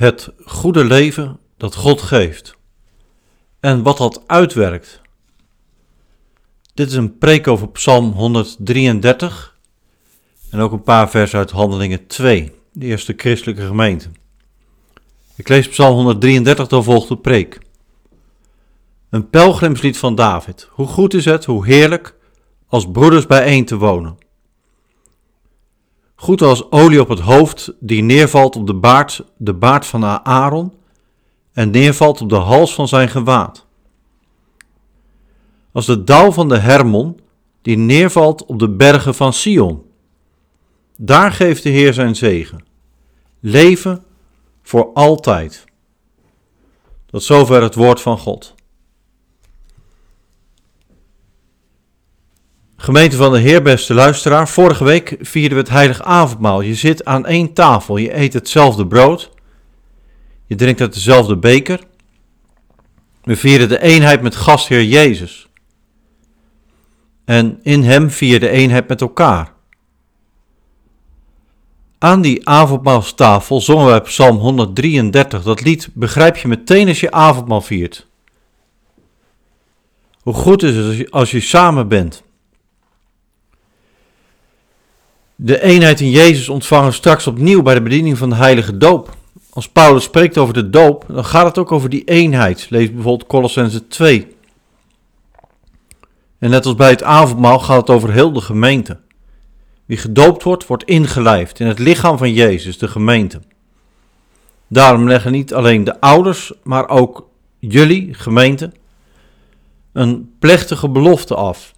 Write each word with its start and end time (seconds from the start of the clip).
Het 0.00 0.30
goede 0.44 0.84
leven 0.84 1.38
dat 1.56 1.74
God 1.74 2.02
geeft. 2.02 2.56
En 3.60 3.82
wat 3.82 3.96
dat 3.96 4.22
uitwerkt. 4.26 5.00
Dit 6.74 6.88
is 6.88 6.94
een 6.94 7.18
preek 7.18 7.48
over 7.48 7.68
Psalm 7.68 8.12
133 8.12 9.58
en 10.50 10.60
ook 10.60 10.72
een 10.72 10.82
paar 10.82 11.10
versen 11.10 11.38
uit 11.38 11.50
Handelingen 11.50 12.06
2, 12.06 12.52
de 12.72 12.86
eerste 12.86 13.14
christelijke 13.16 13.66
gemeente. 13.66 14.08
Ik 15.36 15.48
lees 15.48 15.68
Psalm 15.68 15.94
133, 15.94 16.68
dan 16.68 16.84
volgt 16.84 17.08
de 17.08 17.16
preek. 17.16 17.58
Een 19.10 19.30
pelgrimslied 19.30 19.98
van 19.98 20.14
David. 20.14 20.68
Hoe 20.70 20.86
goed 20.86 21.14
is 21.14 21.24
het, 21.24 21.44
hoe 21.44 21.66
heerlijk, 21.66 22.14
als 22.66 22.90
broeders 22.90 23.26
bijeen 23.26 23.64
te 23.64 23.76
wonen. 23.76 24.18
Goed 26.20 26.42
als 26.42 26.70
olie 26.70 27.00
op 27.00 27.08
het 27.08 27.18
hoofd 27.18 27.72
die 27.78 28.02
neervalt 28.02 28.56
op 28.56 28.66
de 28.66 28.74
baard, 28.74 29.24
de 29.36 29.54
baard 29.54 29.86
van 29.86 30.04
Aaron 30.04 30.74
en 31.52 31.70
neervalt 31.70 32.20
op 32.20 32.28
de 32.28 32.36
hals 32.36 32.74
van 32.74 32.88
zijn 32.88 33.08
gewaad. 33.08 33.66
Als 35.72 35.86
de 35.86 36.04
dauw 36.04 36.32
van 36.32 36.48
de 36.48 36.58
Hermon 36.58 37.20
die 37.62 37.76
neervalt 37.76 38.46
op 38.46 38.58
de 38.58 38.68
bergen 38.68 39.14
van 39.14 39.32
Sion. 39.32 39.82
Daar 40.96 41.32
geeft 41.32 41.62
de 41.62 41.68
Heer 41.68 41.92
zijn 41.92 42.16
zegen. 42.16 42.64
Leven 43.38 44.04
voor 44.62 44.90
altijd. 44.92 45.64
Tot 47.06 47.22
zover 47.22 47.62
het 47.62 47.74
woord 47.74 48.00
van 48.00 48.18
God. 48.18 48.54
Gemeente 52.82 53.16
van 53.16 53.32
de 53.32 53.38
Heer, 53.38 53.62
beste 53.62 53.94
luisteraar, 53.94 54.48
vorige 54.48 54.84
week 54.84 55.16
vierden 55.20 55.52
we 55.52 55.62
het 55.62 55.72
heilig 55.72 56.02
avondmaal. 56.02 56.60
Je 56.60 56.74
zit 56.74 57.04
aan 57.04 57.26
één 57.26 57.52
tafel, 57.52 57.96
je 57.96 58.16
eet 58.16 58.32
hetzelfde 58.32 58.86
brood, 58.86 59.30
je 60.46 60.54
drinkt 60.54 60.80
uit 60.80 60.94
dezelfde 60.94 61.36
beker. 61.36 61.80
We 63.22 63.36
vieren 63.36 63.68
de 63.68 63.80
eenheid 63.80 64.22
met 64.22 64.36
gastheer 64.36 64.84
Jezus. 64.84 65.48
En 67.24 67.60
in 67.62 67.82
hem 67.82 68.10
vier 68.10 68.40
de 68.40 68.48
eenheid 68.48 68.88
met 68.88 69.00
elkaar. 69.00 69.52
Aan 71.98 72.20
die 72.20 72.48
avondmaalstafel 72.48 73.60
zongen 73.60 73.86
wij 73.86 74.00
Psalm 74.00 74.36
133. 74.36 75.42
Dat 75.42 75.60
lied 75.60 75.88
begrijp 75.92 76.36
je 76.36 76.48
meteen 76.48 76.88
als 76.88 77.00
je 77.00 77.10
avondmaal 77.10 77.60
viert. 77.60 78.06
Hoe 80.20 80.34
goed 80.34 80.62
is 80.62 80.74
het 80.74 80.86
als 80.86 80.96
je, 80.96 81.10
als 81.10 81.30
je 81.30 81.40
samen 81.40 81.88
bent. 81.88 82.28
De 85.42 85.62
eenheid 85.62 86.00
in 86.00 86.10
Jezus 86.10 86.48
ontvangen 86.48 86.88
we 86.88 86.94
straks 86.94 87.26
opnieuw 87.26 87.62
bij 87.62 87.74
de 87.74 87.82
bediening 87.82 88.18
van 88.18 88.28
de 88.28 88.34
heilige 88.34 88.76
doop. 88.76 89.16
Als 89.50 89.68
Paulus 89.68 90.04
spreekt 90.04 90.38
over 90.38 90.54
de 90.54 90.70
doop, 90.70 91.04
dan 91.08 91.24
gaat 91.24 91.46
het 91.46 91.58
ook 91.58 91.72
over 91.72 91.88
die 91.88 92.04
eenheid. 92.04 92.66
Lees 92.70 92.92
bijvoorbeeld 92.92 93.28
Colossense 93.28 93.86
2. 93.86 94.36
En 96.38 96.50
net 96.50 96.66
als 96.66 96.74
bij 96.74 96.90
het 96.90 97.02
avondmaal 97.02 97.58
gaat 97.58 97.80
het 97.80 97.90
over 97.90 98.12
heel 98.12 98.32
de 98.32 98.40
gemeente. 98.40 98.98
Wie 99.84 99.96
gedoopt 99.96 100.42
wordt, 100.42 100.66
wordt 100.66 100.84
ingelijfd 100.84 101.60
in 101.60 101.66
het 101.66 101.78
lichaam 101.78 102.18
van 102.18 102.32
Jezus, 102.32 102.78
de 102.78 102.88
gemeente. 102.88 103.40
Daarom 104.68 105.08
leggen 105.08 105.32
niet 105.32 105.54
alleen 105.54 105.84
de 105.84 106.00
ouders, 106.00 106.52
maar 106.62 106.88
ook 106.88 107.28
jullie, 107.58 108.14
gemeente, 108.14 108.72
een 109.92 110.34
plechtige 110.38 110.88
belofte 110.88 111.34
af. 111.34 111.72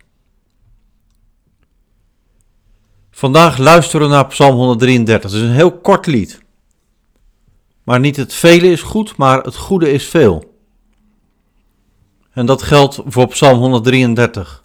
Vandaag 3.22 3.58
luisteren 3.58 4.08
we 4.08 4.14
naar 4.14 4.26
Psalm 4.26 4.54
133. 4.54 5.30
Het 5.30 5.40
is 5.40 5.46
een 5.46 5.54
heel 5.54 5.78
kort 5.78 6.06
lied. 6.06 6.42
Maar 7.82 8.00
niet 8.00 8.16
het 8.16 8.34
vele 8.34 8.70
is 8.70 8.82
goed, 8.82 9.16
maar 9.16 9.42
het 9.42 9.56
goede 9.56 9.92
is 9.92 10.06
veel. 10.06 10.56
En 12.32 12.46
dat 12.46 12.62
geldt 12.62 13.00
voor 13.06 13.26
Psalm 13.26 13.58
133. 13.58 14.62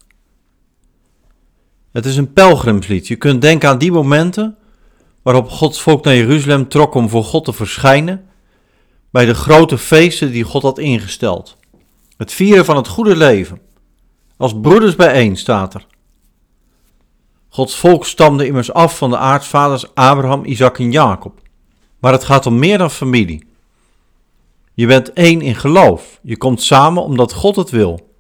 Het 1.91 2.05
is 2.05 2.17
een 2.17 2.33
pelgrimslied. 2.33 3.07
Je 3.07 3.15
kunt 3.15 3.41
denken 3.41 3.69
aan 3.69 3.77
die 3.77 3.91
momenten 3.91 4.57
waarop 5.21 5.49
Gods 5.49 5.81
volk 5.81 6.03
naar 6.03 6.15
Jeruzalem 6.15 6.67
trok 6.67 6.93
om 6.93 7.09
voor 7.09 7.23
God 7.23 7.45
te 7.45 7.53
verschijnen, 7.53 8.25
bij 9.09 9.25
de 9.25 9.35
grote 9.35 9.77
feesten 9.77 10.31
die 10.31 10.43
God 10.43 10.61
had 10.61 10.77
ingesteld. 10.77 11.57
Het 12.17 12.33
vieren 12.33 12.65
van 12.65 12.75
het 12.75 12.87
goede 12.87 13.15
leven. 13.15 13.61
Als 14.37 14.59
broeders 14.59 14.95
bijeen 14.95 15.37
staat 15.37 15.73
er. 15.73 15.85
Gods 17.57 17.75
volk 17.75 18.05
stamde 18.05 18.45
immers 18.45 18.73
af 18.73 18.97
van 18.97 19.09
de 19.09 19.17
aartsvaders 19.17 19.95
Abraham, 19.95 20.45
Isaac 20.45 20.79
en 20.79 20.91
Jacob. 20.91 21.41
Maar 21.99 22.11
het 22.11 22.23
gaat 22.23 22.45
om 22.45 22.59
meer 22.59 22.77
dan 22.77 22.91
familie. 22.91 23.47
Je 24.73 24.87
bent 24.87 25.13
één 25.13 25.41
in 25.41 25.55
geloof. 25.55 26.19
Je 26.23 26.37
komt 26.37 26.61
samen 26.61 27.03
omdat 27.03 27.33
God 27.33 27.55
het 27.55 27.69
wil. 27.69 28.13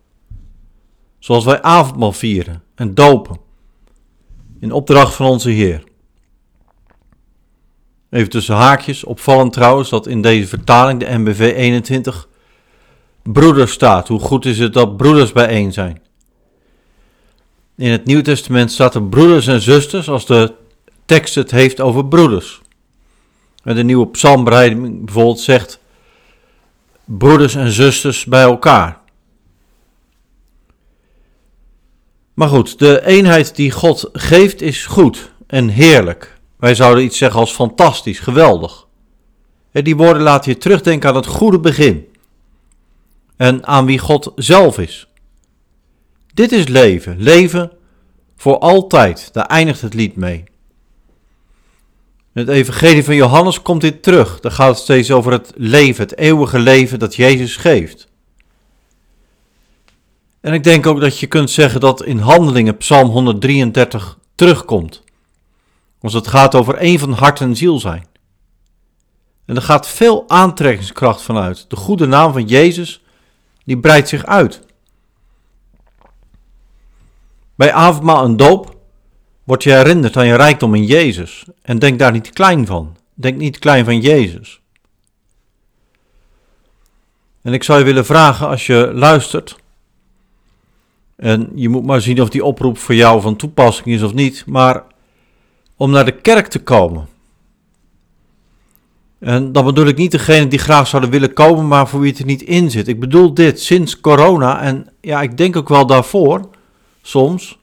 Zoals 1.19 1.45
wij 1.45 1.61
avondmaal 1.61 2.11
vieren 2.11 2.63
en 2.75 2.93
dopen. 2.93 3.39
In 4.59 4.71
opdracht 4.71 5.13
van 5.13 5.25
onze 5.25 5.49
Heer. 5.49 5.83
Even 8.09 8.29
tussen 8.29 8.55
haakjes, 8.55 9.03
opvallend 9.03 9.53
trouwens 9.53 9.89
dat 9.89 10.07
in 10.07 10.21
deze 10.21 10.47
vertaling, 10.47 10.99
de 10.99 11.17
MBV 11.17 11.53
21, 11.55 12.27
broeders 13.23 13.71
staat. 13.71 14.07
Hoe 14.07 14.19
goed 14.19 14.45
is 14.45 14.59
het 14.59 14.73
dat 14.73 14.97
broeders 14.97 15.31
bijeen 15.31 15.73
zijn? 15.73 16.01
In 17.77 17.91
het 17.91 18.05
Nieuw 18.05 18.21
Testament 18.21 18.71
staat 18.71 18.95
er 18.95 19.03
broeders 19.03 19.47
en 19.47 19.61
zusters 19.61 20.09
als 20.09 20.25
de 20.25 20.53
tekst 21.05 21.35
het 21.35 21.51
heeft 21.51 21.81
over 21.81 22.05
broeders. 22.05 22.61
En 23.63 23.75
de 23.75 23.83
nieuwe 23.83 24.07
psalmbreiding 24.07 25.05
bijvoorbeeld 25.05 25.39
zegt 25.39 25.79
broeders 27.05 27.55
en 27.55 27.71
zusters 27.71 28.25
bij 28.25 28.41
elkaar. 28.41 28.99
Maar 32.33 32.47
goed, 32.47 32.79
de 32.79 33.05
eenheid 33.05 33.55
die 33.55 33.71
God 33.71 34.09
geeft 34.13 34.61
is 34.61 34.85
goed 34.85 35.31
en 35.47 35.67
heerlijk. 35.67 36.39
Wij 36.55 36.75
zouden 36.75 37.03
iets 37.03 37.17
zeggen 37.17 37.39
als 37.39 37.51
fantastisch, 37.51 38.19
geweldig. 38.19 38.87
En 39.71 39.83
die 39.83 39.95
woorden 39.95 40.21
laten 40.21 40.51
je 40.51 40.57
terugdenken 40.57 41.09
aan 41.09 41.15
het 41.15 41.25
goede 41.25 41.59
begin. 41.59 42.07
En 43.35 43.65
aan 43.65 43.85
wie 43.85 43.99
God 43.99 44.31
zelf 44.35 44.77
is. 44.79 45.06
Dit 46.37 46.51
is 46.51 46.67
leven, 46.67 47.21
leven 47.21 47.71
voor 48.35 48.57
altijd. 48.59 49.29
Daar 49.33 49.45
eindigt 49.45 49.81
het 49.81 49.93
lied 49.93 50.15
mee. 50.15 50.43
In 52.33 52.41
het 52.41 52.47
Evangelie 52.47 53.03
van 53.03 53.15
Johannes 53.15 53.61
komt 53.61 53.81
dit 53.81 54.03
terug. 54.03 54.39
Daar 54.39 54.51
gaat 54.51 54.69
het 54.69 54.77
steeds 54.77 55.11
over 55.11 55.31
het 55.31 55.51
leven, 55.55 56.03
het 56.03 56.17
eeuwige 56.17 56.59
leven 56.59 56.99
dat 56.99 57.15
Jezus 57.15 57.55
geeft. 57.55 58.07
En 60.41 60.53
ik 60.53 60.63
denk 60.63 60.85
ook 60.85 60.99
dat 60.99 61.19
je 61.19 61.27
kunt 61.27 61.49
zeggen 61.49 61.79
dat 61.79 62.03
in 62.03 62.17
Handelingen 62.17 62.77
Psalm 62.77 63.09
133 63.09 64.17
terugkomt. 64.35 65.03
Als 66.01 66.13
het 66.13 66.27
gaat 66.27 66.55
over 66.55 66.75
één 66.75 66.99
van 66.99 67.11
hart 67.11 67.41
en 67.41 67.55
ziel 67.55 67.79
zijn. 67.79 68.07
En 69.45 69.55
er 69.55 69.61
gaat 69.61 69.87
veel 69.87 70.23
aantrekkingskracht 70.29 71.21
vanuit. 71.21 71.65
De 71.67 71.75
goede 71.75 72.05
naam 72.05 72.33
van 72.33 72.45
Jezus, 72.45 73.01
die 73.63 73.79
breidt 73.79 74.09
zich 74.09 74.25
uit. 74.25 74.65
Bij 77.57 77.73
avondmaal 77.73 78.23
en 78.23 78.37
doop 78.37 78.77
word 79.43 79.63
je 79.63 79.71
herinnerd 79.71 80.17
aan 80.17 80.27
je 80.27 80.35
rijkdom 80.35 80.75
in 80.75 80.85
Jezus. 80.85 81.45
En 81.61 81.79
denk 81.79 81.99
daar 81.99 82.11
niet 82.11 82.29
klein 82.29 82.65
van. 82.65 82.95
Denk 83.13 83.37
niet 83.37 83.59
klein 83.59 83.85
van 83.85 83.99
Jezus. 83.99 84.61
En 87.41 87.53
ik 87.53 87.63
zou 87.63 87.79
je 87.79 87.85
willen 87.85 88.05
vragen 88.05 88.47
als 88.47 88.65
je 88.65 88.91
luistert. 88.93 89.55
En 91.15 91.51
je 91.55 91.69
moet 91.69 91.85
maar 91.85 92.01
zien 92.01 92.21
of 92.21 92.29
die 92.29 92.43
oproep 92.43 92.77
voor 92.77 92.95
jou 92.95 93.21
van 93.21 93.35
toepassing 93.35 93.87
is 93.87 94.01
of 94.01 94.13
niet. 94.13 94.43
Maar 94.45 94.83
om 95.75 95.91
naar 95.91 96.05
de 96.05 96.21
kerk 96.21 96.47
te 96.47 96.63
komen. 96.63 97.07
En 99.19 99.51
dan 99.51 99.65
bedoel 99.65 99.85
ik 99.85 99.97
niet 99.97 100.11
degene 100.11 100.47
die 100.47 100.59
graag 100.59 100.87
zouden 100.87 101.11
willen 101.11 101.33
komen, 101.33 101.67
maar 101.67 101.87
voor 101.87 101.99
wie 101.99 102.09
het 102.09 102.19
er 102.19 102.25
niet 102.25 102.41
in 102.41 102.71
zit. 102.71 102.87
Ik 102.87 102.99
bedoel 102.99 103.33
dit, 103.33 103.61
sinds 103.61 103.99
corona 103.99 104.61
en 104.61 104.89
ja, 105.01 105.21
ik 105.21 105.37
denk 105.37 105.55
ook 105.55 105.69
wel 105.69 105.85
daarvoor, 105.85 106.49
soms, 107.07 107.57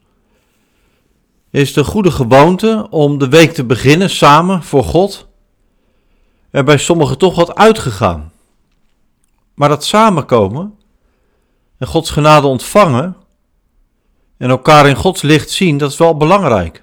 is 1.51 1.73
de 1.73 1.85
goede 1.85 2.11
gewoonte 2.11 2.87
om 2.91 3.19
de 3.19 3.29
week 3.29 3.53
te 3.53 3.65
beginnen 3.65 4.11
samen 4.11 4.63
voor 4.63 4.85
God 4.85 5.29
er 6.51 6.65
bij 6.65 6.79
sommigen 6.79 7.19
toch 7.19 7.35
wat 7.35 7.55
uitgegaan. 7.55 8.33
Maar 9.55 9.69
dat 9.69 9.85
samenkomen 9.85 10.79
en 11.79 11.87
Gods 11.87 12.11
genade 12.11 12.47
ontvangen 12.47 13.17
en 14.37 14.51
elkaar 14.51 14.89
in 14.89 14.97
Gods 14.97 15.23
licht 15.23 15.51
zien, 15.51 15.79
dat 15.79 15.91
is 15.91 15.99
wel 15.99 16.17
belangrijk. 16.17 16.83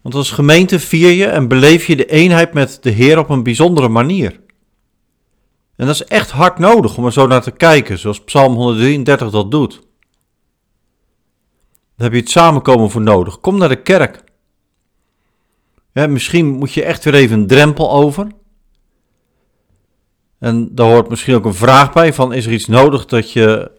Want 0.00 0.14
als 0.14 0.30
gemeente 0.30 0.80
vier 0.80 1.10
je 1.10 1.26
en 1.26 1.48
beleef 1.48 1.86
je 1.86 1.96
de 1.96 2.06
eenheid 2.06 2.52
met 2.52 2.78
de 2.82 2.90
Heer 2.90 3.18
op 3.18 3.28
een 3.28 3.42
bijzondere 3.42 3.88
manier. 3.88 4.40
En 5.76 5.86
dat 5.86 5.94
is 5.94 6.04
echt 6.04 6.30
hard 6.30 6.58
nodig 6.58 6.96
om 6.96 7.04
er 7.04 7.12
zo 7.12 7.26
naar 7.26 7.42
te 7.42 7.50
kijken, 7.50 7.98
zoals 7.98 8.24
Psalm 8.24 8.54
133 8.54 9.30
dat 9.30 9.50
doet. 9.50 9.86
Daar 11.98 12.06
heb 12.06 12.16
je 12.16 12.22
het 12.22 12.30
samenkomen 12.30 12.90
voor 12.90 13.00
nodig. 13.00 13.40
Kom 13.40 13.58
naar 13.58 13.68
de 13.68 13.82
kerk. 13.82 14.24
Ja, 15.92 16.06
misschien 16.06 16.46
moet 16.46 16.72
je 16.72 16.84
echt 16.84 17.04
weer 17.04 17.14
even 17.14 17.38
een 17.38 17.46
drempel 17.46 17.92
over. 17.92 18.26
En 20.38 20.74
daar 20.74 20.86
hoort 20.86 21.08
misschien 21.08 21.34
ook 21.34 21.44
een 21.44 21.54
vraag 21.54 21.92
bij 21.92 22.12
van 22.12 22.32
is 22.32 22.46
er 22.46 22.52
iets 22.52 22.66
nodig 22.66 23.06
dat 23.06 23.32
je, 23.32 23.70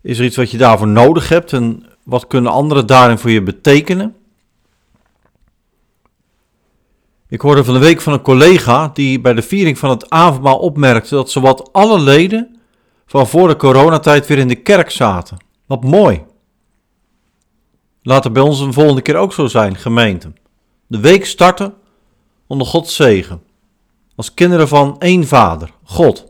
is 0.00 0.18
er 0.18 0.24
iets 0.24 0.36
wat 0.36 0.50
je 0.50 0.58
daarvoor 0.58 0.88
nodig 0.88 1.28
hebt 1.28 1.52
en 1.52 1.86
wat 2.04 2.26
kunnen 2.26 2.52
anderen 2.52 2.86
daarin 2.86 3.18
voor 3.18 3.30
je 3.30 3.42
betekenen? 3.42 4.16
Ik 7.28 7.40
hoorde 7.40 7.64
van 7.64 7.74
de 7.74 7.80
week 7.80 8.00
van 8.00 8.12
een 8.12 8.22
collega 8.22 8.88
die 8.88 9.20
bij 9.20 9.34
de 9.34 9.42
viering 9.42 9.78
van 9.78 9.90
het 9.90 10.10
avondmaal 10.10 10.58
opmerkte 10.58 11.14
dat 11.14 11.30
zowat 11.30 11.72
alle 11.72 12.00
leden 12.00 12.60
van 13.06 13.26
voor 13.26 13.48
de 13.48 13.56
coronatijd 13.56 14.26
weer 14.26 14.38
in 14.38 14.48
de 14.48 14.62
kerk 14.62 14.90
zaten. 14.90 15.36
Wat 15.66 15.84
mooi. 15.84 16.30
Laat 18.02 18.24
het 18.24 18.32
bij 18.32 18.42
ons 18.42 18.60
een 18.60 18.72
volgende 18.72 19.02
keer 19.02 19.16
ook 19.16 19.32
zo 19.32 19.46
zijn, 19.46 19.76
gemeente. 19.76 20.32
De 20.86 21.00
week 21.00 21.26
starten 21.26 21.74
onder 22.46 22.66
Gods 22.66 22.94
zegen. 22.94 23.42
Als 24.14 24.34
kinderen 24.34 24.68
van 24.68 24.96
één 24.98 25.26
Vader, 25.26 25.70
God. 25.82 26.24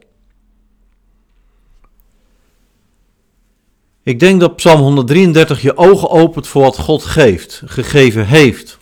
Ik 4.02 4.20
denk 4.20 4.40
dat 4.40 4.56
Psalm 4.56 4.80
133 4.80 5.62
je 5.62 5.76
ogen 5.76 6.10
opent 6.10 6.48
voor 6.48 6.62
wat 6.62 6.78
God 6.78 7.04
geeft, 7.04 7.62
gegeven 7.64 8.26
heeft. 8.26 8.78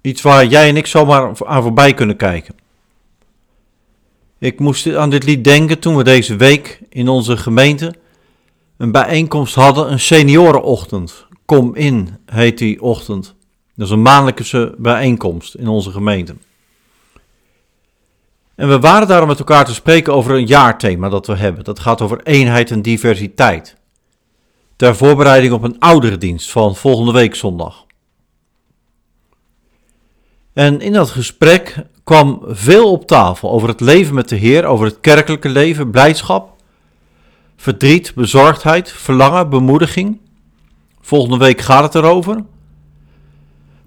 Iets 0.00 0.22
waar 0.22 0.46
jij 0.46 0.68
en 0.68 0.76
ik 0.76 0.86
zomaar 0.86 1.46
aan 1.46 1.62
voorbij 1.62 1.94
kunnen 1.94 2.16
kijken. 2.16 2.54
Ik 4.38 4.60
moest 4.60 4.94
aan 4.94 5.10
dit 5.10 5.24
lied 5.24 5.44
denken 5.44 5.78
toen 5.78 5.96
we 5.96 6.04
deze 6.04 6.36
week 6.36 6.80
in 6.88 7.08
onze 7.08 7.36
gemeente 7.36 7.94
een 8.76 8.92
bijeenkomst 8.92 9.54
hadden, 9.54 9.92
een 9.92 10.00
seniorenochtend. 10.00 11.26
Kom 11.48 11.74
in 11.74 12.18
heet 12.26 12.58
die 12.58 12.82
ochtend. 12.82 13.34
Dat 13.74 13.86
is 13.86 13.92
een 13.92 14.02
maandelijkse 14.02 14.74
bijeenkomst 14.78 15.54
in 15.54 15.68
onze 15.68 15.90
gemeente. 15.90 16.34
En 18.54 18.68
we 18.68 18.78
waren 18.78 19.08
daar 19.08 19.22
om 19.22 19.28
met 19.28 19.38
elkaar 19.38 19.64
te 19.64 19.74
spreken 19.74 20.14
over 20.14 20.34
een 20.34 20.46
jaarthema 20.46 21.08
dat 21.08 21.26
we 21.26 21.36
hebben. 21.36 21.64
Dat 21.64 21.78
gaat 21.78 22.00
over 22.00 22.20
eenheid 22.22 22.70
en 22.70 22.82
diversiteit. 22.82 23.76
Ter 24.76 24.96
voorbereiding 24.96 25.52
op 25.52 25.62
een 25.62 25.78
ouderendienst 25.78 26.50
van 26.50 26.76
volgende 26.76 27.12
week 27.12 27.34
zondag. 27.34 27.86
En 30.52 30.80
in 30.80 30.92
dat 30.92 31.10
gesprek 31.10 31.86
kwam 32.04 32.42
veel 32.46 32.92
op 32.92 33.06
tafel 33.06 33.50
over 33.50 33.68
het 33.68 33.80
leven 33.80 34.14
met 34.14 34.28
de 34.28 34.36
Heer, 34.36 34.64
over 34.64 34.86
het 34.86 35.00
kerkelijke 35.00 35.48
leven, 35.48 35.90
blijdschap, 35.90 36.56
verdriet, 37.56 38.14
bezorgdheid, 38.14 38.92
verlangen, 38.92 39.50
bemoediging. 39.50 40.26
Volgende 41.08 41.36
week 41.36 41.60
gaat 41.60 41.82
het 41.82 41.94
erover. 41.94 42.44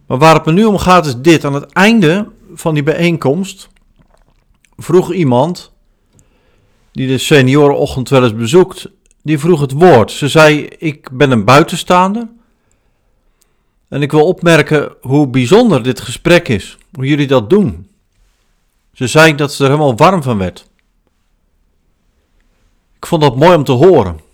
Maar 0.05 0.17
waar 0.17 0.33
het 0.33 0.45
me 0.45 0.51
nu 0.51 0.65
om 0.65 0.77
gaat 0.77 1.05
is 1.05 1.15
dit. 1.17 1.45
Aan 1.45 1.53
het 1.53 1.71
einde 1.71 2.29
van 2.53 2.73
die 2.73 2.83
bijeenkomst 2.83 3.69
vroeg 4.77 5.13
iemand, 5.13 5.71
die 6.91 7.07
de 7.07 7.17
seniorenochtend 7.17 8.09
wel 8.09 8.23
eens 8.23 8.35
bezoekt, 8.35 8.89
die 9.23 9.39
vroeg 9.39 9.61
het 9.61 9.71
woord. 9.71 10.11
Ze 10.11 10.27
zei, 10.27 10.65
ik 10.65 11.09
ben 11.11 11.31
een 11.31 11.45
buitenstaander. 11.45 12.27
En 13.87 14.01
ik 14.01 14.11
wil 14.11 14.25
opmerken 14.25 14.95
hoe 15.01 15.27
bijzonder 15.27 15.83
dit 15.83 15.99
gesprek 15.99 16.47
is, 16.47 16.77
hoe 16.93 17.05
jullie 17.05 17.27
dat 17.27 17.49
doen. 17.49 17.87
Ze 18.93 19.07
zei 19.07 19.35
dat 19.35 19.53
ze 19.53 19.63
er 19.63 19.69
helemaal 19.69 19.95
warm 19.95 20.23
van 20.23 20.37
werd. 20.37 20.69
Ik 22.95 23.05
vond 23.05 23.21
dat 23.21 23.35
mooi 23.35 23.55
om 23.55 23.63
te 23.63 23.71
horen. 23.71 24.29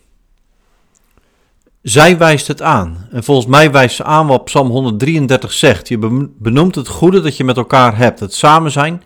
Zij 1.87 2.17
wijst 2.17 2.47
het 2.47 2.61
aan. 2.61 3.07
En 3.11 3.23
volgens 3.23 3.47
mij 3.47 3.71
wijst 3.71 3.95
ze 3.95 4.03
aan 4.03 4.27
wat 4.27 4.43
Psalm 4.43 4.69
133 4.69 5.53
zegt. 5.53 5.87
Je 5.87 6.29
benoemt 6.37 6.75
het 6.75 6.87
goede 6.87 7.21
dat 7.21 7.37
je 7.37 7.43
met 7.43 7.57
elkaar 7.57 7.97
hebt, 7.97 8.19
het 8.19 8.33
samen 8.33 8.71
zijn. 8.71 9.03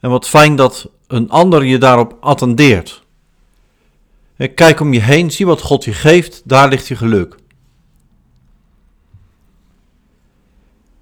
En 0.00 0.10
wat 0.10 0.28
fijn 0.28 0.56
dat 0.56 0.88
een 1.06 1.30
ander 1.30 1.64
je 1.64 1.78
daarop 1.78 2.16
attendeert. 2.20 3.02
Kijk 4.54 4.80
om 4.80 4.92
je 4.92 5.00
heen, 5.00 5.30
zie 5.30 5.46
wat 5.46 5.60
God 5.60 5.84
je 5.84 5.92
geeft, 5.92 6.42
daar 6.44 6.68
ligt 6.68 6.88
je 6.88 6.96
geluk. 6.96 7.36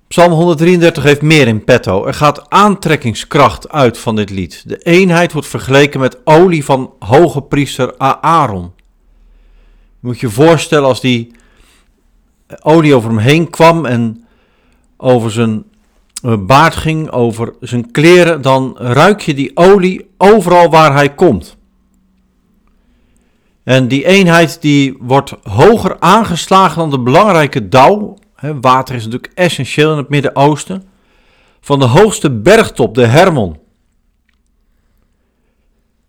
Psalm 0.08 0.32
133 0.32 1.02
heeft 1.02 1.22
meer 1.22 1.48
in 1.48 1.64
petto. 1.64 2.06
Er 2.06 2.14
gaat 2.14 2.50
aantrekkingskracht 2.50 3.68
uit 3.68 3.98
van 3.98 4.16
dit 4.16 4.30
lied. 4.30 4.62
De 4.66 4.78
eenheid 4.78 5.32
wordt 5.32 5.48
vergeleken 5.48 6.00
met 6.00 6.18
olie 6.24 6.64
van 6.64 6.92
hoge 6.98 7.42
priester 7.42 7.98
Aaron. 7.98 8.78
Je 10.00 10.06
moet 10.06 10.20
je 10.20 10.30
voorstellen 10.30 10.88
als 10.88 11.00
die 11.00 11.32
olie 12.62 12.94
over 12.94 13.10
hem 13.10 13.18
heen 13.18 13.50
kwam 13.50 13.86
en 13.86 14.24
over 14.96 15.30
zijn 15.30 15.64
eh, 16.22 16.36
baard 16.46 16.74
ging, 16.74 17.10
over 17.10 17.54
zijn 17.60 17.90
kleren, 17.90 18.42
dan 18.42 18.76
ruik 18.78 19.20
je 19.20 19.34
die 19.34 19.56
olie 19.56 20.10
overal 20.16 20.70
waar 20.70 20.92
hij 20.92 21.14
komt. 21.14 21.56
En 23.62 23.88
die 23.88 24.04
eenheid 24.04 24.60
die 24.60 24.96
wordt 25.00 25.34
hoger 25.42 25.96
aangeslagen 25.98 26.78
dan 26.78 26.90
de 26.90 27.00
belangrijke 27.00 27.68
dauw 27.68 28.18
water 28.60 28.94
is 28.94 29.04
natuurlijk 29.04 29.32
essentieel 29.34 29.92
in 29.92 29.98
het 29.98 30.08
Midden-Oosten. 30.08 30.84
Van 31.60 31.78
de 31.78 31.84
hoogste 31.84 32.30
bergtop, 32.30 32.94
de 32.94 33.06
Hermon. 33.06 33.59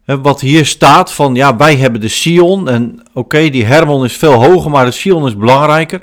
Wat 0.06 0.42
hier 0.42 0.66
staat 0.66 1.14
van, 1.14 1.36
ja, 1.36 1.56
wij 1.56 1.76
hebben 1.76 2.02
de 2.02 2.08
Sion. 2.08 2.70
En 2.70 3.04
oké, 3.14 3.50
die 3.50 3.66
Hermon 3.66 4.04
is 4.04 4.18
veel 4.18 4.34
hoger, 4.34 4.72
maar 4.72 4.86
de 4.86 4.92
Sion 4.92 5.28
is 5.28 5.38
belangrijker. 5.38 6.02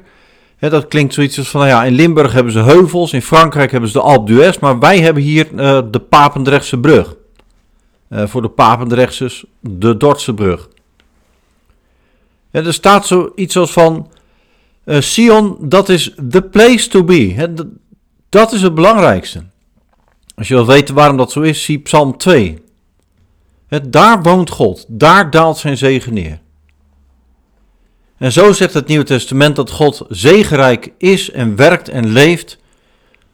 dat 0.58 0.88
klinkt 0.88 1.14
zoiets 1.14 1.38
als 1.38 1.48
van, 1.48 1.60
nou 1.60 1.72
ja, 1.72 1.84
in 1.84 1.94
Limburg 1.94 2.32
hebben 2.32 2.52
ze 2.52 2.58
heuvels, 2.58 3.12
in 3.12 3.22
Frankrijk 3.22 3.70
hebben 3.70 3.90
ze 3.90 3.98
de 3.98 4.04
Alpe 4.04 4.32
d'Huez, 4.32 4.58
maar 4.58 4.78
wij 4.78 5.00
hebben 5.00 5.22
hier 5.22 5.52
uh, 5.52 5.80
de 5.90 5.98
Papendrechtse 5.98 6.78
brug. 6.78 7.16
Uh, 8.10 8.26
voor 8.26 8.42
de 8.42 8.48
Papendrechtses 8.48 9.44
de 9.60 9.96
Dordtse 9.96 10.34
brug. 10.34 10.68
er 12.50 12.72
staat 12.72 13.06
zoiets 13.06 13.56
als 13.56 13.72
van, 13.72 14.08
uh, 14.84 15.00
Sion, 15.00 15.56
dat 15.60 15.88
is 15.88 16.14
the 16.28 16.42
place 16.42 16.88
to 16.88 17.04
be. 17.04 17.52
dat 18.28 18.52
is 18.52 18.62
het 18.62 18.74
belangrijkste. 18.74 19.42
Als 20.36 20.48
je 20.48 20.54
wil 20.54 20.66
weten 20.66 20.94
waarom 20.94 21.16
dat 21.16 21.32
zo 21.32 21.40
is, 21.40 21.64
zie 21.64 21.78
Psalm 21.78 22.16
2. 22.16 22.58
Daar 23.90 24.22
woont 24.22 24.50
God, 24.50 24.84
daar 24.88 25.30
daalt 25.30 25.58
zijn 25.58 25.76
zegen 25.76 26.14
neer. 26.14 26.40
En 28.16 28.32
zo 28.32 28.52
zegt 28.52 28.74
het 28.74 28.86
Nieuwe 28.86 29.04
Testament 29.04 29.56
dat 29.56 29.70
God 29.70 30.04
zegenrijk 30.08 30.92
is 30.98 31.30
en 31.30 31.56
werkt 31.56 31.88
en 31.88 32.08
leeft 32.08 32.58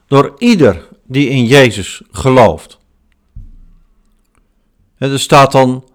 door 0.07 0.33
ieder 0.37 0.87
die 1.07 1.29
in 1.29 1.45
Jezus 1.45 2.01
gelooft. 2.11 2.79
er 4.97 5.19
staat 5.19 5.51
dan, 5.51 5.89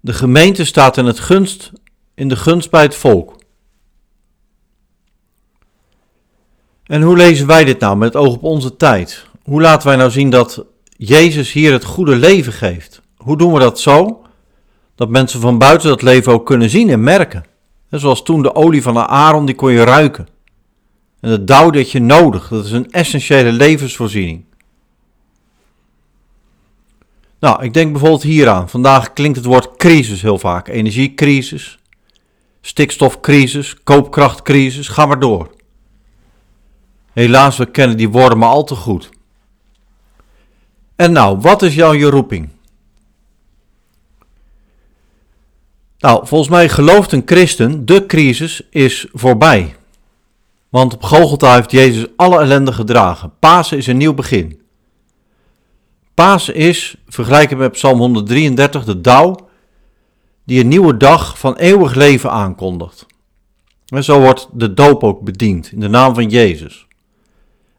de 0.00 0.12
gemeente 0.12 0.64
staat 0.64 0.96
in, 0.96 1.04
het 1.04 1.20
gunst, 1.20 1.72
in 2.14 2.28
de 2.28 2.36
gunst 2.36 2.70
bij 2.70 2.82
het 2.82 2.94
volk. 2.94 3.36
En 6.84 7.02
hoe 7.02 7.16
lezen 7.16 7.46
wij 7.46 7.64
dit 7.64 7.80
nou 7.80 7.96
met 7.96 8.12
het 8.12 8.22
oog 8.22 8.34
op 8.34 8.42
onze 8.42 8.76
tijd? 8.76 9.26
Hoe 9.42 9.60
laten 9.60 9.88
wij 9.88 9.96
nou 9.96 10.10
zien 10.10 10.30
dat 10.30 10.64
Jezus 10.96 11.52
hier 11.52 11.72
het 11.72 11.84
goede 11.84 12.16
leven 12.16 12.52
geeft? 12.52 12.97
Hoe 13.28 13.36
doen 13.36 13.52
we 13.52 13.58
dat 13.58 13.80
zo? 13.80 14.22
Dat 14.94 15.08
mensen 15.08 15.40
van 15.40 15.58
buiten 15.58 15.88
dat 15.88 16.02
leven 16.02 16.32
ook 16.32 16.46
kunnen 16.46 16.70
zien 16.70 16.90
en 16.90 17.02
merken. 17.02 17.44
Zoals 17.90 18.22
toen 18.22 18.42
de 18.42 18.54
olie 18.54 18.82
van 18.82 18.94
de 18.94 19.06
Aaron, 19.06 19.46
die 19.46 19.54
kon 19.54 19.72
je 19.72 19.84
ruiken. 19.84 20.28
En 21.20 21.30
het 21.30 21.46
dauw 21.46 21.70
dat 21.70 21.90
je 21.90 22.00
nodig, 22.00 22.48
dat 22.48 22.64
is 22.64 22.70
een 22.70 22.90
essentiële 22.90 23.52
levensvoorziening. 23.52 24.44
Nou, 27.40 27.64
ik 27.64 27.74
denk 27.74 27.90
bijvoorbeeld 27.92 28.22
hieraan. 28.22 28.68
Vandaag 28.68 29.12
klinkt 29.12 29.36
het 29.36 29.46
woord 29.46 29.76
crisis 29.76 30.22
heel 30.22 30.38
vaak. 30.38 30.68
Energiecrisis, 30.68 31.78
stikstofcrisis, 32.60 33.82
koopkrachtcrisis, 33.84 34.88
ga 34.88 35.06
maar 35.06 35.20
door. 35.20 35.50
Helaas, 37.12 37.56
we 37.56 37.66
kennen 37.66 37.96
die 37.96 38.08
woorden 38.08 38.38
maar 38.38 38.48
al 38.48 38.64
te 38.64 38.74
goed. 38.74 39.10
En 40.96 41.12
nou, 41.12 41.38
wat 41.38 41.62
is 41.62 41.74
jouw 41.74 41.92
je 41.92 42.10
roeping? 42.10 42.56
Nou, 45.98 46.26
volgens 46.26 46.50
mij 46.50 46.68
gelooft 46.68 47.12
een 47.12 47.22
christen, 47.24 47.86
de 47.86 48.06
crisis 48.06 48.62
is 48.70 49.06
voorbij. 49.12 49.74
Want 50.68 50.94
op 50.94 51.02
Golgotha 51.02 51.54
heeft 51.54 51.70
Jezus 51.70 52.06
alle 52.16 52.40
ellende 52.40 52.72
gedragen. 52.72 53.32
Pasen 53.38 53.76
is 53.76 53.86
een 53.86 53.96
nieuw 53.96 54.14
begin. 54.14 54.60
Pasen 56.14 56.54
is, 56.54 56.96
vergelijken 57.06 57.56
met 57.56 57.72
Psalm 57.72 57.98
133, 57.98 58.84
de 58.84 59.00
dauw 59.00 59.48
die 60.44 60.60
een 60.60 60.68
nieuwe 60.68 60.96
dag 60.96 61.38
van 61.38 61.56
eeuwig 61.56 61.94
leven 61.94 62.30
aankondigt. 62.30 63.06
En 63.86 64.04
zo 64.04 64.20
wordt 64.20 64.48
de 64.52 64.74
doop 64.74 65.04
ook 65.04 65.20
bediend 65.20 65.72
in 65.72 65.80
de 65.80 65.88
naam 65.88 66.14
van 66.14 66.28
Jezus. 66.28 66.86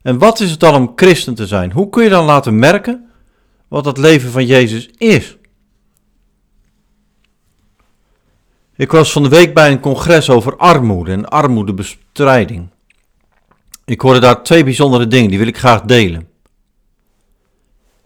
En 0.02 0.18
wat 0.18 0.40
is 0.40 0.50
het 0.50 0.60
dan 0.60 0.74
om 0.74 0.92
christen 0.94 1.34
te 1.34 1.46
zijn? 1.46 1.72
Hoe 1.72 1.88
kun 1.88 2.02
je 2.02 2.08
dan 2.08 2.24
laten 2.24 2.58
merken 2.58 3.10
wat 3.68 3.84
het 3.84 3.98
leven 3.98 4.30
van 4.30 4.46
Jezus 4.46 4.88
is? 4.98 5.36
Ik 8.80 8.90
was 8.90 9.12
van 9.12 9.22
de 9.22 9.28
week 9.28 9.54
bij 9.54 9.70
een 9.70 9.80
congres 9.80 10.30
over 10.30 10.56
armoede 10.56 11.12
en 11.12 11.28
armoedebestrijding. 11.28 12.68
Ik 13.84 14.00
hoorde 14.00 14.20
daar 14.20 14.42
twee 14.42 14.64
bijzondere 14.64 15.06
dingen, 15.06 15.28
die 15.28 15.38
wil 15.38 15.46
ik 15.46 15.58
graag 15.58 15.82
delen. 15.82 16.28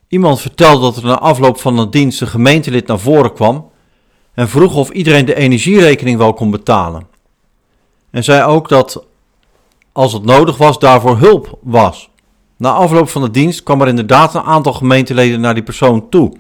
Iemand 0.09 0.41
vertelde 0.41 0.81
dat 0.81 0.97
er 0.97 1.05
na 1.05 1.19
afloop 1.19 1.61
van 1.61 1.79
een 1.79 1.91
dienst 1.91 2.21
een 2.21 2.27
gemeentelid 2.27 2.87
naar 2.87 2.99
voren 2.99 3.33
kwam 3.33 3.71
en 4.33 4.49
vroeg 4.49 4.75
of 4.75 4.91
iedereen 4.91 5.25
de 5.25 5.35
energierekening 5.35 6.19
wel 6.19 6.33
kon 6.33 6.51
betalen. 6.51 7.07
En 8.11 8.25
zei 8.25 8.43
ook 8.43 8.69
dat 8.69 9.05
als 9.93 10.13
het 10.13 10.25
nodig 10.25 10.57
was, 10.57 10.79
daarvoor 10.79 11.17
hulp 11.19 11.59
was. 11.63 12.11
Na 12.57 12.73
afloop 12.73 13.09
van 13.09 13.23
de 13.23 13.31
dienst 13.31 13.63
kwam 13.63 13.81
er 13.81 13.89
inderdaad 13.89 14.35
een 14.35 14.43
aantal 14.43 14.73
gemeenteleden 14.73 15.41
naar 15.41 15.55
die 15.55 15.63
persoon 15.63 16.09
toe. 16.09 16.33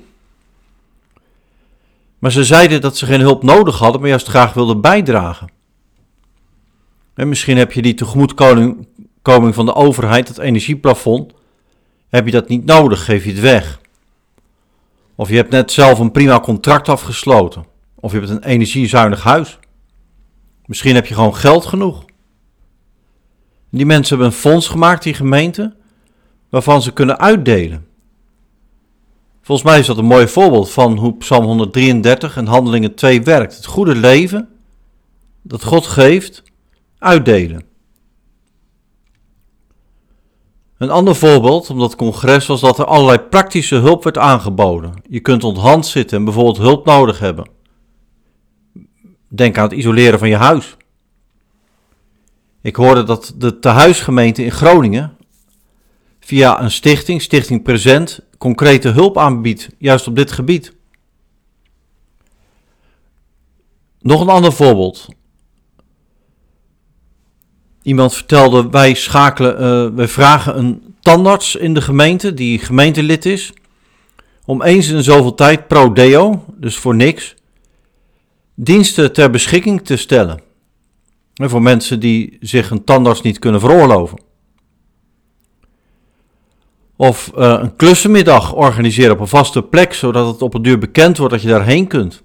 Maar 2.25 2.33
ze 2.33 2.45
zeiden 2.45 2.81
dat 2.81 2.97
ze 2.97 3.07
geen 3.07 3.21
hulp 3.21 3.43
nodig 3.43 3.79
hadden, 3.79 4.01
maar 4.01 4.11
juist 4.11 4.29
graag 4.29 4.53
wilden 4.53 4.81
bijdragen. 4.81 5.49
En 7.15 7.29
misschien 7.29 7.57
heb 7.57 7.73
je 7.73 7.83
die 7.83 7.95
tegemoetkoming 7.95 9.55
van 9.55 9.67
de 9.67 9.75
overheid, 9.75 10.29
het 10.29 10.39
energieplafond, 10.39 11.33
heb 12.09 12.25
je 12.25 12.33
dat 12.33 12.49
niet 12.49 12.65
nodig, 12.65 13.05
geef 13.05 13.25
je 13.25 13.31
het 13.31 13.41
weg. 13.41 13.81
Of 15.15 15.29
je 15.29 15.37
hebt 15.37 15.51
net 15.51 15.73
zelf 15.73 15.99
een 15.99 16.11
prima 16.11 16.41
contract 16.41 16.89
afgesloten. 16.89 17.65
Of 17.95 18.13
je 18.13 18.19
hebt 18.19 18.31
een 18.31 18.45
energiezuinig 18.45 19.23
huis. 19.23 19.59
Misschien 20.67 20.95
heb 20.95 21.07
je 21.07 21.15
gewoon 21.15 21.37
geld 21.37 21.67
genoeg. 21.67 22.05
Die 23.71 23.87
mensen 23.87 24.17
hebben 24.17 24.35
een 24.35 24.41
fonds 24.41 24.69
gemaakt, 24.69 25.03
die 25.03 25.15
gemeente, 25.15 25.75
waarvan 26.49 26.83
ze 26.83 26.93
kunnen 26.93 27.19
uitdelen. 27.19 27.87
Volgens 29.45 29.69
mij 29.69 29.79
is 29.79 29.87
dat 29.87 29.99
een 29.99 30.05
mooi 30.05 30.29
voorbeeld 30.29 30.71
van 30.71 30.99
hoe 30.99 31.17
Psalm 31.17 31.45
133 31.45 32.37
en 32.37 32.47
Handelingen 32.47 32.95
2 32.95 33.23
werkt. 33.23 33.57
Het 33.57 33.67
goede 33.67 33.95
leven 33.95 34.49
dat 35.43 35.65
God 35.65 35.87
geeft, 35.87 36.43
uitdelen. 36.99 37.65
Een 40.79 40.91
ander 40.91 41.15
voorbeeld 41.15 41.71
om 41.71 41.79
dat 41.79 41.97
congres 41.97 42.47
was 42.47 42.61
dat 42.61 42.79
er 42.79 42.85
allerlei 42.85 43.19
praktische 43.19 43.75
hulp 43.75 44.05
werd 44.05 44.19
aangeboden. 44.19 45.03
Je 45.09 45.21
kunt 45.21 45.45
onthand 45.45 45.87
zitten 45.87 46.19
en 46.19 46.25
bijvoorbeeld 46.25 46.59
hulp 46.59 46.87
nodig 46.87 47.19
hebben. 47.19 47.49
Denk 49.29 49.59
aan 49.59 49.65
het 49.65 49.79
isoleren 49.79 50.19
van 50.19 50.29
je 50.29 50.37
huis. 50.37 50.77
Ik 52.63 52.77
hoorde 52.77 53.03
dat 53.03 53.35
de 53.37 53.59
tehuisgemeente 53.59 54.45
in 54.45 54.53
Groningen 54.53 55.17
via 56.21 56.63
een 56.63 56.71
stichting, 56.71 57.23
Stichting 57.23 57.63
Present, 57.63 58.21
concrete 58.45 58.89
hulp 58.89 59.19
aanbiedt, 59.19 59.69
juist 59.79 60.07
op 60.07 60.17
dit 60.17 60.33
gebied. 60.33 60.73
Nog 64.01 64.21
een 64.21 64.29
ander 64.29 64.53
voorbeeld. 64.53 65.09
Iemand 67.83 68.15
vertelde, 68.15 68.69
wij 68.71 68.95
schakelen, 68.95 69.55
uh, 69.63 69.97
wij 69.97 70.09
vragen 70.09 70.59
een 70.59 70.95
tandarts 71.01 71.57
in 71.57 71.75
de 71.75 71.81
gemeente, 71.81 72.35
die 72.35 72.59
gemeentelid 72.59 73.27
is, 73.27 73.53
om 74.45 74.63
eens 74.63 74.89
in 74.89 75.03
zoveel 75.03 75.35
tijd 75.35 75.69
pro 75.69 75.93
deo, 75.93 76.45
dus 76.57 76.77
voor 76.77 76.95
niks, 76.95 77.35
diensten 78.55 79.13
ter 79.13 79.31
beschikking 79.31 79.85
te 79.85 79.97
stellen. 79.97 80.41
En 81.35 81.51
voor 81.51 81.63
mensen 81.63 82.01
die 82.01 82.37
zich 82.41 82.71
een 82.71 82.85
tandarts 82.85 83.23
niet 83.23 83.39
kunnen 83.39 83.61
veroorloven. 83.61 84.19
Of 86.97 87.31
uh, 87.37 87.59
een 87.61 87.77
klussenmiddag 87.77 88.55
organiseren 88.55 89.13
op 89.13 89.21
een 89.21 89.29
vaste 89.29 89.63
plek, 89.63 89.95
zodat 89.95 90.27
het 90.27 90.43
op 90.43 90.55
een 90.55 90.63
duur 90.63 90.79
bekend 90.79 91.19
wordt 91.19 91.33
dat 91.33 91.43
je 91.43 91.49
daarheen 91.49 91.87
kunt. 91.87 92.23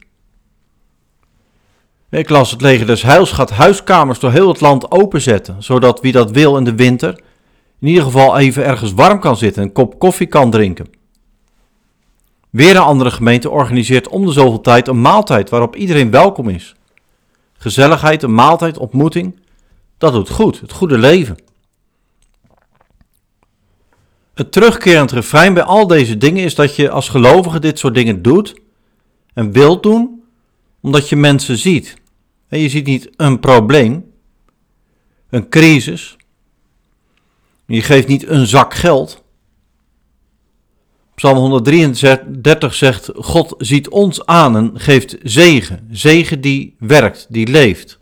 Ik 2.09 2.29
las 2.29 2.51
het 2.51 2.61
leger 2.61 2.85
des 2.85 3.01
Heils 3.01 3.31
gaat 3.31 3.49
huiskamers 3.49 4.19
door 4.19 4.31
heel 4.31 4.47
het 4.47 4.61
land 4.61 4.91
openzetten, 4.91 5.63
zodat 5.63 6.01
wie 6.01 6.11
dat 6.11 6.31
wil 6.31 6.57
in 6.57 6.63
de 6.63 6.75
winter 6.75 7.19
in 7.79 7.87
ieder 7.87 8.03
geval 8.03 8.37
even 8.37 8.65
ergens 8.65 8.93
warm 8.93 9.19
kan 9.19 9.37
zitten 9.37 9.61
en 9.61 9.67
een 9.67 9.73
kop 9.73 9.99
koffie 9.99 10.27
kan 10.27 10.51
drinken. 10.51 10.89
Weer 12.49 12.75
een 12.75 12.81
andere 12.81 13.11
gemeente 13.11 13.49
organiseert 13.49 14.07
om 14.07 14.25
de 14.25 14.31
zoveel 14.31 14.61
tijd 14.61 14.87
een 14.87 15.01
maaltijd 15.01 15.49
waarop 15.49 15.75
iedereen 15.75 16.11
welkom 16.11 16.49
is. 16.49 16.75
Gezelligheid, 17.53 18.23
een 18.23 18.33
maaltijd, 18.33 18.77
ontmoeting, 18.77 19.39
dat 19.97 20.13
doet 20.13 20.29
goed, 20.29 20.59
het 20.59 20.71
goede 20.71 20.97
leven. 20.97 21.37
Het 24.39 24.51
terugkerend 24.51 25.11
refrein 25.11 25.53
bij 25.53 25.63
al 25.63 25.87
deze 25.87 26.17
dingen 26.17 26.43
is 26.43 26.55
dat 26.55 26.75
je 26.75 26.89
als 26.89 27.09
gelovige 27.09 27.59
dit 27.59 27.79
soort 27.79 27.93
dingen 27.93 28.21
doet 28.21 28.55
en 29.33 29.51
wilt 29.51 29.83
doen, 29.83 30.23
omdat 30.81 31.09
je 31.09 31.15
mensen 31.15 31.57
ziet. 31.57 31.95
En 32.47 32.59
je 32.59 32.69
ziet 32.69 32.85
niet 32.85 33.09
een 33.15 33.39
probleem, 33.39 34.11
een 35.29 35.49
crisis. 35.49 36.17
Je 37.65 37.81
geeft 37.81 38.07
niet 38.07 38.27
een 38.27 38.47
zak 38.47 38.73
geld. 38.73 39.23
Psalm 41.15 41.37
133 41.37 42.73
zegt: 42.73 43.09
God 43.15 43.55
ziet 43.57 43.89
ons 43.89 44.25
aan 44.25 44.55
en 44.55 44.71
geeft 44.73 45.17
zegen. 45.23 45.87
Zegen 45.91 46.41
die 46.41 46.75
werkt, 46.77 47.27
die 47.29 47.47
leeft. 47.47 47.98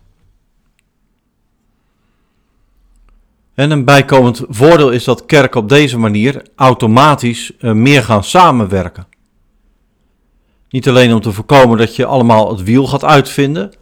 En 3.58 3.70
een 3.70 3.84
bijkomend 3.84 4.42
voordeel 4.48 4.90
is 4.90 5.04
dat 5.04 5.26
kerken 5.26 5.60
op 5.60 5.68
deze 5.68 5.98
manier 5.98 6.42
automatisch 6.56 7.52
eh, 7.58 7.72
meer 7.72 8.02
gaan 8.02 8.24
samenwerken. 8.24 9.06
Niet 10.70 10.88
alleen 10.88 11.14
om 11.14 11.20
te 11.20 11.32
voorkomen 11.32 11.78
dat 11.78 11.96
je 11.96 12.04
allemaal 12.04 12.50
het 12.50 12.62
wiel 12.62 12.86
gaat 12.86 13.04
uitvinden, 13.04 13.72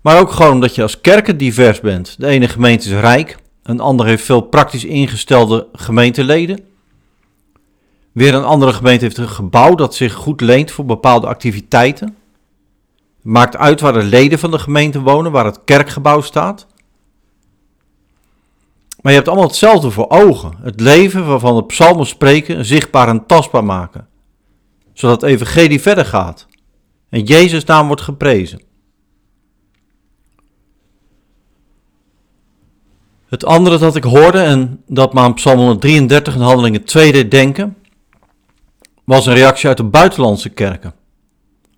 maar 0.00 0.20
ook 0.20 0.30
gewoon 0.30 0.52
omdat 0.52 0.74
je 0.74 0.82
als 0.82 1.00
kerken 1.00 1.36
divers 1.36 1.80
bent. 1.80 2.14
De 2.18 2.26
ene 2.26 2.48
gemeente 2.48 2.88
is 2.88 3.00
rijk, 3.00 3.38
een 3.62 3.80
andere 3.80 4.08
heeft 4.08 4.24
veel 4.24 4.40
praktisch 4.40 4.84
ingestelde 4.84 5.66
gemeenteleden. 5.72 6.60
Weer 8.12 8.34
een 8.34 8.44
andere 8.44 8.72
gemeente 8.72 9.04
heeft 9.04 9.18
een 9.18 9.28
gebouw 9.28 9.74
dat 9.74 9.94
zich 9.94 10.12
goed 10.12 10.40
leent 10.40 10.70
voor 10.70 10.84
bepaalde 10.84 11.26
activiteiten. 11.26 12.16
Maakt 13.22 13.56
uit 13.56 13.80
waar 13.80 13.92
de 13.92 14.04
leden 14.04 14.38
van 14.38 14.50
de 14.50 14.58
gemeente 14.58 15.00
wonen, 15.00 15.32
waar 15.32 15.44
het 15.44 15.60
kerkgebouw 15.64 16.20
staat. 16.20 16.66
Maar 19.06 19.14
je 19.14 19.20
hebt 19.20 19.32
allemaal 19.32 19.50
hetzelfde 19.50 19.90
voor 19.90 20.08
ogen. 20.08 20.54
Het 20.62 20.80
leven 20.80 21.26
waarvan 21.26 21.56
de 21.56 21.64
psalmen 21.64 22.06
spreken 22.06 22.64
zichtbaar 22.64 23.08
en 23.08 23.26
tastbaar 23.26 23.64
maken. 23.64 24.08
Zodat 24.92 25.20
het 25.20 25.30
evangelie 25.30 25.80
verder 25.80 26.04
gaat. 26.04 26.46
En 27.08 27.22
Jezus 27.22 27.64
naam 27.64 27.86
wordt 27.86 28.02
geprezen. 28.02 28.62
Het 33.26 33.44
andere 33.44 33.78
dat 33.78 33.96
ik 33.96 34.04
hoorde 34.04 34.38
en 34.38 34.82
dat 34.86 35.12
me 35.12 35.20
aan 35.20 35.34
Psalm 35.34 35.58
133 35.58 36.34
en 36.34 36.40
Handelingen 36.40 36.84
2 36.84 37.12
deed 37.12 37.30
denken, 37.30 37.76
was 39.04 39.26
een 39.26 39.34
reactie 39.34 39.68
uit 39.68 39.76
de 39.76 39.84
buitenlandse 39.84 40.48
kerken. 40.48 40.94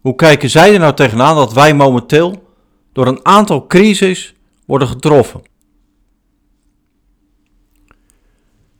Hoe 0.01 0.15
kijken 0.15 0.51
zij 0.51 0.73
er 0.73 0.81
nou 0.81 0.95
tegenaan 0.95 1.37
dat 1.37 1.53
wij 1.53 1.75
momenteel 1.75 2.43
door 2.93 3.07
een 3.07 3.25
aantal 3.25 3.67
crises 3.67 4.35
worden 4.67 4.89
getroffen? 4.89 5.43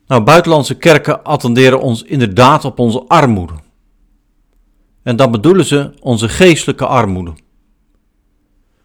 Nou, 0.09 0.23
buitenlandse 0.23 0.77
kerken 0.77 1.23
attenderen 1.23 1.81
ons 1.81 2.03
inderdaad 2.03 2.65
op 2.65 2.79
onze 2.79 3.03
armoede. 3.07 3.53
En 5.03 5.15
dan 5.15 5.31
bedoelen 5.31 5.65
ze 5.65 5.91
onze 5.99 6.29
geestelijke 6.29 6.85
armoede. 6.85 7.33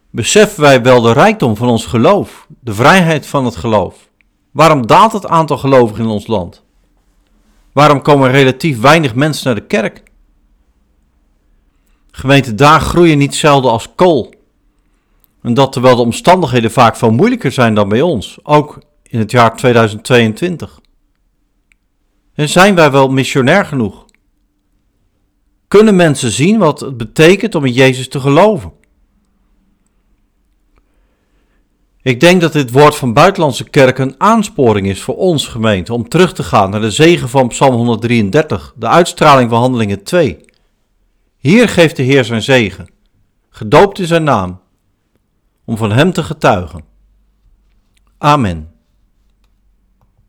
Beseffen 0.09 0.61
wij 0.61 0.81
wel 0.81 1.01
de 1.01 1.13
rijkdom 1.13 1.55
van 1.55 1.67
ons 1.67 1.85
geloof, 1.85 2.47
de 2.59 2.73
vrijheid 2.73 3.27
van 3.27 3.45
het 3.45 3.55
geloof? 3.55 4.09
Waarom 4.51 4.87
daalt 4.87 5.11
het 5.11 5.27
aantal 5.27 5.57
gelovigen 5.57 6.03
in 6.03 6.09
ons 6.09 6.27
land? 6.27 6.63
Waarom 7.71 8.01
komen 8.01 8.31
relatief 8.31 8.79
weinig 8.81 9.15
mensen 9.15 9.45
naar 9.45 9.55
de 9.55 9.67
kerk? 9.67 10.03
Gemeente, 12.11 12.55
daar 12.55 12.79
groeien 12.79 13.17
niet 13.17 13.35
zelden 13.35 13.71
als 13.71 13.95
kool. 13.95 14.33
En 15.41 15.53
dat 15.53 15.71
terwijl 15.71 15.95
de 15.95 16.01
omstandigheden 16.01 16.71
vaak 16.71 16.95
veel 16.95 17.11
moeilijker 17.11 17.51
zijn 17.51 17.75
dan 17.75 17.89
bij 17.89 18.01
ons, 18.01 18.37
ook 18.43 18.79
in 19.03 19.19
het 19.19 19.31
jaar 19.31 19.55
2022. 19.55 20.83
En 22.35 22.49
zijn 22.49 22.75
wij 22.75 22.91
wel 22.91 23.09
missionair 23.09 23.65
genoeg? 23.65 24.05
Kunnen 25.67 25.95
mensen 25.95 26.31
zien 26.31 26.57
wat 26.57 26.79
het 26.79 26.97
betekent 26.97 27.55
om 27.55 27.65
in 27.65 27.73
Jezus 27.73 28.07
te 28.07 28.19
geloven? 28.19 28.71
Ik 32.01 32.19
denk 32.19 32.41
dat 32.41 32.53
dit 32.53 32.71
woord 32.71 32.95
van 32.95 33.13
buitenlandse 33.13 33.69
kerken 33.69 34.07
een 34.07 34.15
aansporing 34.17 34.87
is 34.87 35.01
voor 35.01 35.17
ons 35.17 35.47
gemeente 35.47 35.93
om 35.93 36.09
terug 36.09 36.33
te 36.33 36.43
gaan 36.43 36.69
naar 36.69 36.81
de 36.81 36.91
zegen 36.91 37.29
van 37.29 37.47
Psalm 37.47 37.75
133, 37.75 38.73
de 38.75 38.87
uitstraling 38.87 39.49
van 39.49 39.59
Handelingen 39.59 40.03
2. 40.03 40.45
Hier 41.37 41.69
geeft 41.69 41.95
de 41.95 42.03
Heer 42.03 42.25
zijn 42.25 42.41
zegen, 42.41 42.89
gedoopt 43.49 43.99
in 43.99 44.07
zijn 44.07 44.23
naam, 44.23 44.59
om 45.65 45.77
van 45.77 45.91
Hem 45.91 46.13
te 46.13 46.23
getuigen. 46.23 46.83
Amen. 48.17 48.74